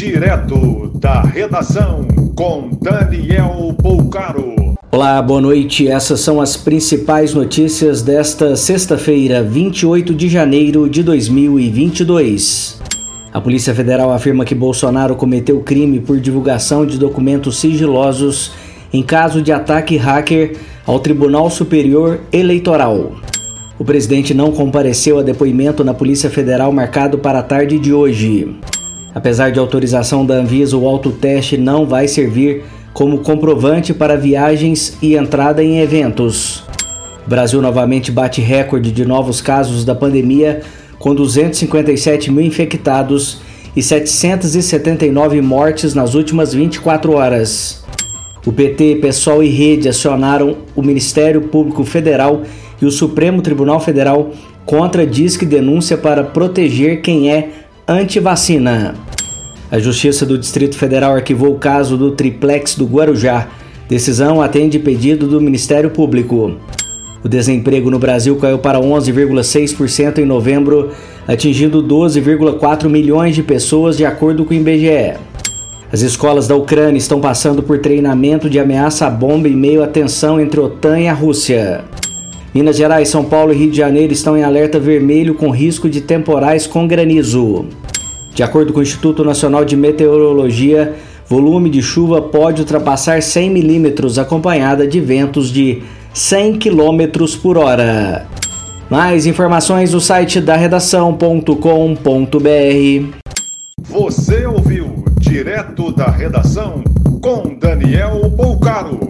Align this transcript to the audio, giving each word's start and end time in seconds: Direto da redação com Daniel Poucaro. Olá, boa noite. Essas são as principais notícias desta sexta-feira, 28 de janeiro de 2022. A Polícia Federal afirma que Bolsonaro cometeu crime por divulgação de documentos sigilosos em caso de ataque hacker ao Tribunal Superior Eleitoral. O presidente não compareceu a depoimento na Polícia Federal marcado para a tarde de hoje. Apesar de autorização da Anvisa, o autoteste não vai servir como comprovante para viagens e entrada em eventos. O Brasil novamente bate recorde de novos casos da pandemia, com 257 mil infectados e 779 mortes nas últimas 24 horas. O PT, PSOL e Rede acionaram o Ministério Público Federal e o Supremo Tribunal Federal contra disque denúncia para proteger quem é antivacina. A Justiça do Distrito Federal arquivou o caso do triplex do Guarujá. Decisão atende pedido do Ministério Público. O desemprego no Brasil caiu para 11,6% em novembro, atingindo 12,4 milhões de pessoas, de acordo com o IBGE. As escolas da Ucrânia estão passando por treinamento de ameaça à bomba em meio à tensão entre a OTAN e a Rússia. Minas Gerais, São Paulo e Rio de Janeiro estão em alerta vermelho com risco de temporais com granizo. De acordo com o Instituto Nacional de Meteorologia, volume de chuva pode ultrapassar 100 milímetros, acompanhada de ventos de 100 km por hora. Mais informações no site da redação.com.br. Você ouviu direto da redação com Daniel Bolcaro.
Direto 0.00 0.92
da 0.94 1.20
redação 1.20 2.08
com 2.34 2.70
Daniel 2.80 3.74
Poucaro. 3.82 4.54
Olá, 4.90 5.20
boa 5.20 5.42
noite. 5.42 5.86
Essas 5.88 6.20
são 6.20 6.40
as 6.40 6.56
principais 6.56 7.34
notícias 7.34 8.00
desta 8.00 8.56
sexta-feira, 8.56 9.42
28 9.42 10.14
de 10.14 10.26
janeiro 10.26 10.88
de 10.88 11.02
2022. 11.02 12.80
A 13.30 13.42
Polícia 13.42 13.74
Federal 13.74 14.10
afirma 14.10 14.46
que 14.46 14.54
Bolsonaro 14.54 15.14
cometeu 15.16 15.60
crime 15.60 16.00
por 16.00 16.18
divulgação 16.18 16.86
de 16.86 16.96
documentos 16.96 17.58
sigilosos 17.58 18.52
em 18.90 19.02
caso 19.02 19.42
de 19.42 19.52
ataque 19.52 19.98
hacker 19.98 20.56
ao 20.86 20.98
Tribunal 20.98 21.50
Superior 21.50 22.20
Eleitoral. 22.32 23.16
O 23.78 23.84
presidente 23.84 24.32
não 24.32 24.50
compareceu 24.50 25.18
a 25.18 25.22
depoimento 25.22 25.84
na 25.84 25.92
Polícia 25.92 26.30
Federal 26.30 26.72
marcado 26.72 27.18
para 27.18 27.40
a 27.40 27.42
tarde 27.42 27.78
de 27.78 27.92
hoje. 27.92 28.48
Apesar 29.14 29.50
de 29.50 29.58
autorização 29.58 30.24
da 30.24 30.34
Anvisa, 30.34 30.76
o 30.76 30.86
autoteste 30.86 31.56
não 31.56 31.86
vai 31.86 32.06
servir 32.06 32.62
como 32.92 33.18
comprovante 33.18 33.92
para 33.92 34.16
viagens 34.16 34.96
e 35.02 35.14
entrada 35.14 35.62
em 35.62 35.80
eventos. 35.80 36.64
O 37.26 37.30
Brasil 37.30 37.60
novamente 37.60 38.10
bate 38.10 38.40
recorde 38.40 38.90
de 38.90 39.04
novos 39.04 39.40
casos 39.40 39.84
da 39.84 39.94
pandemia, 39.94 40.60
com 40.98 41.14
257 41.14 42.30
mil 42.30 42.44
infectados 42.44 43.40
e 43.74 43.82
779 43.82 45.40
mortes 45.40 45.94
nas 45.94 46.14
últimas 46.14 46.52
24 46.52 47.12
horas. 47.12 47.84
O 48.44 48.52
PT, 48.52 48.96
PSOL 48.96 49.42
e 49.42 49.48
Rede 49.48 49.88
acionaram 49.88 50.56
o 50.74 50.82
Ministério 50.82 51.42
Público 51.42 51.84
Federal 51.84 52.42
e 52.80 52.86
o 52.86 52.90
Supremo 52.90 53.42
Tribunal 53.42 53.80
Federal 53.80 54.30
contra 54.64 55.06
disque 55.06 55.44
denúncia 55.44 55.96
para 55.98 56.24
proteger 56.24 57.02
quem 57.02 57.30
é 57.30 57.50
antivacina. 57.90 58.94
A 59.68 59.78
Justiça 59.80 60.24
do 60.24 60.38
Distrito 60.38 60.76
Federal 60.76 61.14
arquivou 61.14 61.52
o 61.52 61.58
caso 61.58 61.96
do 61.96 62.12
triplex 62.12 62.76
do 62.76 62.86
Guarujá. 62.86 63.48
Decisão 63.88 64.40
atende 64.40 64.78
pedido 64.78 65.26
do 65.26 65.40
Ministério 65.40 65.90
Público. 65.90 66.56
O 67.24 67.28
desemprego 67.28 67.90
no 67.90 67.98
Brasil 67.98 68.36
caiu 68.36 68.58
para 68.60 68.78
11,6% 68.78 70.18
em 70.18 70.24
novembro, 70.24 70.90
atingindo 71.26 71.82
12,4 71.82 72.88
milhões 72.88 73.34
de 73.34 73.42
pessoas, 73.42 73.96
de 73.96 74.04
acordo 74.04 74.44
com 74.44 74.54
o 74.54 74.56
IBGE. 74.56 75.14
As 75.92 76.00
escolas 76.00 76.46
da 76.46 76.54
Ucrânia 76.54 76.98
estão 76.98 77.20
passando 77.20 77.60
por 77.60 77.80
treinamento 77.80 78.48
de 78.48 78.60
ameaça 78.60 79.08
à 79.08 79.10
bomba 79.10 79.48
em 79.48 79.56
meio 79.56 79.82
à 79.82 79.88
tensão 79.88 80.40
entre 80.40 80.60
a 80.60 80.62
OTAN 80.62 81.00
e 81.00 81.08
a 81.08 81.12
Rússia. 81.12 81.84
Minas 82.52 82.76
Gerais, 82.76 83.08
São 83.08 83.24
Paulo 83.24 83.52
e 83.52 83.56
Rio 83.56 83.70
de 83.70 83.76
Janeiro 83.76 84.12
estão 84.12 84.36
em 84.36 84.42
alerta 84.42 84.80
vermelho 84.80 85.34
com 85.34 85.50
risco 85.50 85.88
de 85.88 86.00
temporais 86.00 86.66
com 86.66 86.86
granizo. 86.86 87.66
De 88.34 88.42
acordo 88.42 88.72
com 88.72 88.80
o 88.80 88.82
Instituto 88.82 89.24
Nacional 89.24 89.64
de 89.64 89.76
Meteorologia, 89.76 90.94
volume 91.28 91.70
de 91.70 91.80
chuva 91.80 92.20
pode 92.20 92.62
ultrapassar 92.62 93.22
100 93.22 93.50
milímetros, 93.50 94.18
acompanhada 94.18 94.84
de 94.84 95.00
ventos 95.00 95.50
de 95.50 95.82
100 96.12 96.58
km 96.58 97.38
por 97.40 97.56
hora. 97.56 98.26
Mais 98.90 99.26
informações 99.26 99.92
no 99.92 100.00
site 100.00 100.40
da 100.40 100.56
redação.com.br. 100.56 101.50
Você 103.88 104.44
ouviu 104.46 105.04
direto 105.20 105.92
da 105.92 106.10
redação 106.10 106.82
com 107.22 107.54
Daniel 107.56 108.28
Bolcaro. 108.28 109.09